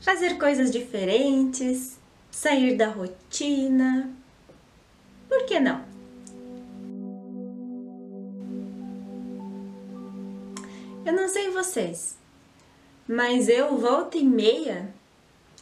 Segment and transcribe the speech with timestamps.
[0.00, 1.98] fazer coisas diferentes,
[2.30, 4.10] sair da rotina.
[5.28, 5.84] Por que não?
[11.04, 12.16] Eu não sei vocês,
[13.06, 14.92] mas eu volta e meia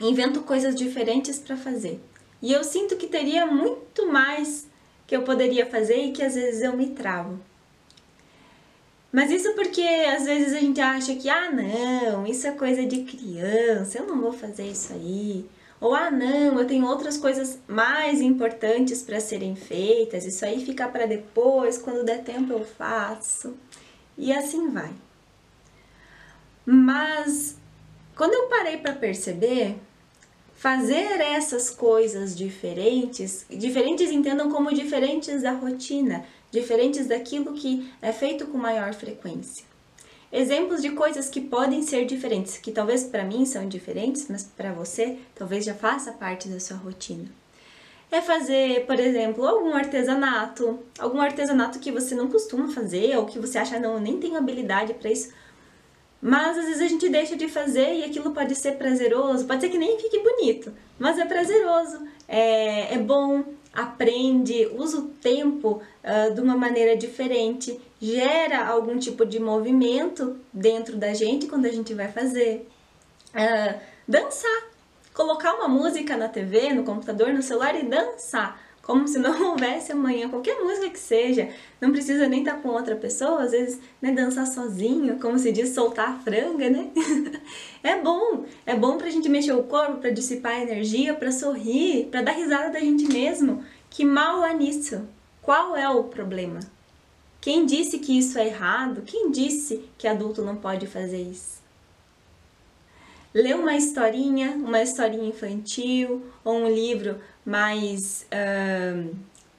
[0.00, 2.00] invento coisas diferentes para fazer.
[2.42, 4.68] E eu sinto que teria muito mais
[5.06, 7.38] que eu poderia fazer e que às vezes eu me travo.
[9.14, 13.04] Mas isso porque às vezes a gente acha que, ah, não, isso é coisa de
[13.04, 15.48] criança, eu não vou fazer isso aí.
[15.80, 20.88] Ou, ah, não, eu tenho outras coisas mais importantes para serem feitas, isso aí fica
[20.88, 23.54] para depois, quando der tempo eu faço.
[24.18, 24.90] E assim vai.
[26.66, 27.56] Mas
[28.16, 29.76] quando eu parei para perceber,
[30.64, 38.46] fazer essas coisas diferentes, diferentes entendam como diferentes da rotina, diferentes daquilo que é feito
[38.46, 39.66] com maior frequência.
[40.32, 44.72] Exemplos de coisas que podem ser diferentes, que talvez para mim são diferentes, mas para
[44.72, 47.28] você talvez já faça parte da sua rotina.
[48.10, 53.38] É fazer, por exemplo, algum artesanato, algum artesanato que você não costuma fazer ou que
[53.38, 55.30] você acha não, nem tenho habilidade para isso,
[56.24, 59.68] mas às vezes a gente deixa de fazer e aquilo pode ser prazeroso, pode ser
[59.68, 63.44] que nem fique bonito, mas é prazeroso, é, é bom,
[63.74, 70.96] aprende, usa o tempo uh, de uma maneira diferente, gera algum tipo de movimento dentro
[70.96, 72.66] da gente quando a gente vai fazer.
[73.34, 74.68] Uh, dançar,
[75.12, 79.90] colocar uma música na TV, no computador, no celular e dançar como se não houvesse
[79.90, 81.48] amanhã, qualquer música que seja,
[81.80, 85.70] não precisa nem estar com outra pessoa, às vezes né, dançar sozinho, como se diz,
[85.70, 86.90] soltar a franga, né?
[87.82, 92.06] é bom, é bom pra gente mexer o corpo, pra dissipar a energia, pra sorrir,
[92.10, 93.64] pra dar risada da gente mesmo.
[93.88, 95.08] Que mal há nisso?
[95.40, 96.60] Qual é o problema?
[97.40, 99.02] Quem disse que isso é errado?
[99.02, 101.63] Quem disse que adulto não pode fazer isso?
[103.34, 109.14] Ler uma historinha, uma historinha infantil ou um livro mais, uh,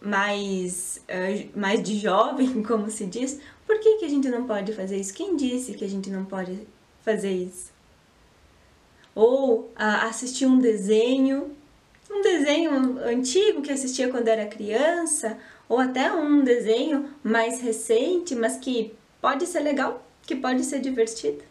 [0.00, 4.72] mais, uh, mais de jovem, como se diz, por que, que a gente não pode
[4.72, 5.14] fazer isso?
[5.14, 6.66] Quem disse que a gente não pode
[7.04, 7.70] fazer isso?
[9.14, 11.54] Ou uh, assistir um desenho,
[12.10, 15.38] um desenho antigo que assistia quando era criança,
[15.68, 21.49] ou até um desenho mais recente, mas que pode ser legal, que pode ser divertido.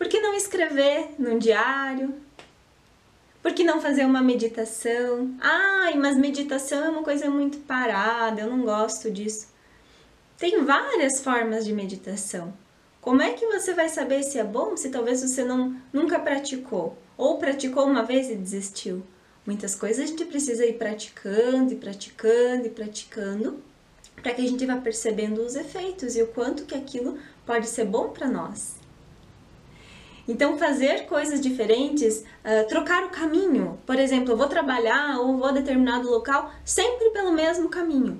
[0.00, 2.14] Por que não escrever num diário?
[3.42, 5.34] Por que não fazer uma meditação?
[5.38, 9.48] Ai, mas meditação é uma coisa muito parada, eu não gosto disso.
[10.38, 12.50] Tem várias formas de meditação.
[13.02, 16.96] Como é que você vai saber se é bom se talvez você não, nunca praticou?
[17.18, 19.02] Ou praticou uma vez e desistiu?
[19.44, 23.62] Muitas coisas a gente precisa ir praticando e praticando e praticando
[24.22, 27.84] para que a gente vá percebendo os efeitos e o quanto que aquilo pode ser
[27.84, 28.79] bom para nós.
[30.30, 33.76] Então, fazer coisas diferentes, uh, trocar o caminho.
[33.84, 38.16] Por exemplo, eu vou trabalhar ou vou a determinado local sempre pelo mesmo caminho.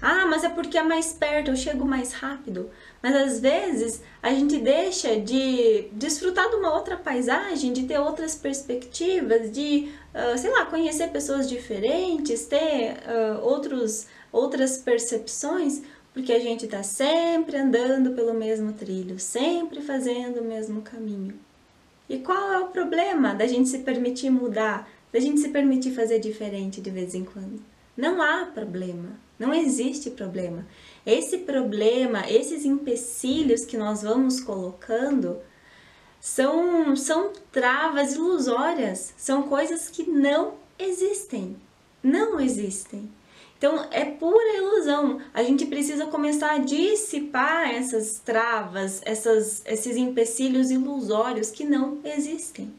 [0.00, 2.70] Ah, mas é porque é mais perto, eu chego mais rápido.
[3.02, 8.36] Mas às vezes a gente deixa de desfrutar de uma outra paisagem, de ter outras
[8.36, 15.82] perspectivas, de, uh, sei lá, conhecer pessoas diferentes, ter uh, outros, outras percepções,
[16.14, 21.34] porque a gente está sempre andando pelo mesmo trilho, sempre fazendo o mesmo caminho.
[22.08, 26.20] E qual é o problema da gente se permitir mudar, da gente se permitir fazer
[26.20, 27.60] diferente de vez em quando?
[27.96, 30.64] Não há problema, não existe problema.
[31.04, 35.38] Esse problema, esses empecilhos que nós vamos colocando,
[36.20, 41.56] são, são travas ilusórias, são coisas que não existem.
[42.02, 43.10] Não existem.
[43.58, 45.20] Então é pura ilusão.
[45.32, 52.72] A gente precisa começar a dissipar essas travas, essas, esses empecilhos ilusórios que não existem.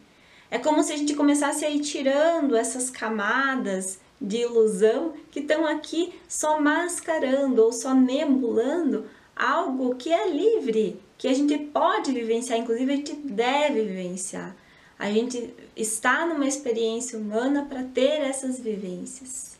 [0.51, 5.65] É como se a gente começasse a ir tirando essas camadas de ilusão que estão
[5.65, 9.05] aqui só mascarando ou só nebulando
[9.35, 14.55] algo que é livre, que a gente pode vivenciar, inclusive a gente deve vivenciar.
[14.97, 19.54] A gente está numa experiência humana para ter essas vivências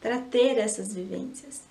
[0.00, 1.62] para ter essas vivências.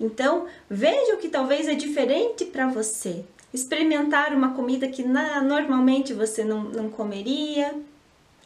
[0.00, 3.24] Então, veja o que talvez é diferente para você.
[3.52, 7.74] Experimentar uma comida que na, normalmente você não, não comeria,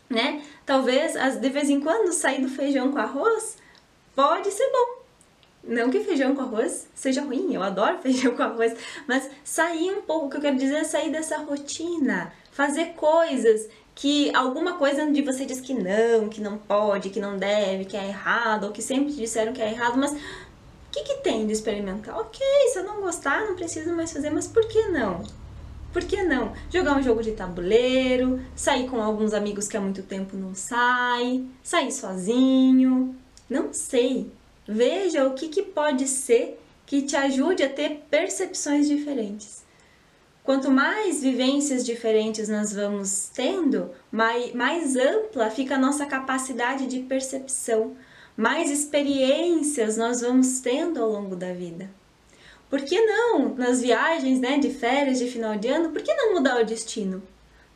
[0.09, 0.43] né?
[0.65, 3.57] Talvez de vez em quando sair do feijão com arroz
[4.15, 5.07] pode ser bom.
[5.65, 8.75] Não que feijão com arroz seja ruim, eu adoro feijão com arroz,
[9.07, 13.69] mas sair um pouco, o que eu quero dizer é sair dessa rotina, fazer coisas
[13.97, 17.97] que alguma coisa de você diz que não, que não pode, que não deve, que
[17.97, 20.19] é errado, ou que sempre disseram que é errado, mas o
[20.93, 22.15] que, que tem de experimentar?
[22.21, 22.39] Ok,
[22.71, 25.25] se eu não gostar, não preciso mais fazer, mas por que não?
[25.95, 26.53] Por que não?
[26.71, 31.43] Jogar um jogo de tabuleiro, sair com alguns amigos que há muito tempo não sai,
[31.63, 33.17] sair sozinho,
[33.49, 34.31] não sei.
[34.69, 39.65] Veja o que, que pode ser que te ajude a ter percepções diferentes.
[40.47, 47.01] Quanto mais vivências diferentes nós vamos tendo, mais, mais ampla fica a nossa capacidade de
[47.01, 47.97] percepção,
[48.37, 51.91] mais experiências nós vamos tendo ao longo da vida.
[52.71, 56.35] Por que não, nas viagens né, de férias de final de ano, por que não
[56.35, 57.25] mudar o destino?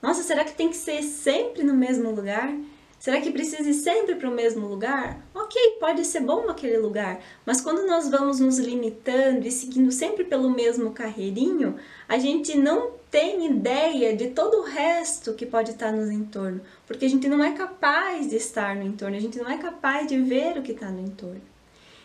[0.01, 2.55] Nossa, será que tem que ser sempre no mesmo lugar?
[3.01, 5.19] Será que precisa ir sempre para o mesmo lugar?
[5.35, 10.23] Ok, pode ser bom aquele lugar, mas quando nós vamos nos limitando e seguindo sempre
[10.23, 11.77] pelo mesmo carreirinho,
[12.07, 17.07] a gente não tem ideia de todo o resto que pode estar no entorno, porque
[17.07, 20.19] a gente não é capaz de estar no entorno, a gente não é capaz de
[20.19, 21.41] ver o que está no entorno.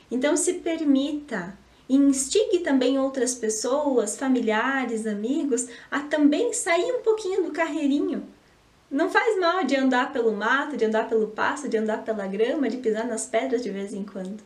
[0.10, 1.58] Então se permita
[1.90, 8.34] instigue também outras pessoas, familiares, amigos, a também sair um pouquinho do carreirinho
[8.90, 12.70] não faz mal de andar pelo mato, de andar pelo pasto, de andar pela grama,
[12.70, 14.44] de pisar nas pedras de vez em quando.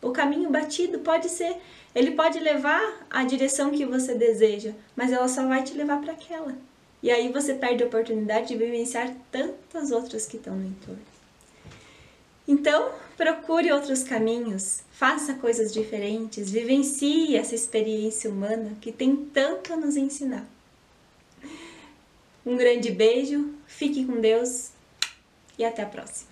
[0.00, 1.56] O caminho batido pode ser,
[1.94, 6.12] ele pode levar à direção que você deseja, mas ela só vai te levar para
[6.12, 6.56] aquela.
[7.02, 11.02] E aí você perde a oportunidade de vivenciar tantas outras que estão no entorno.
[12.46, 19.76] Então, procure outros caminhos, faça coisas diferentes, vivencie essa experiência humana que tem tanto a
[19.76, 20.44] nos ensinar.
[22.44, 24.72] Um grande beijo, fique com Deus
[25.58, 26.31] e até a próxima.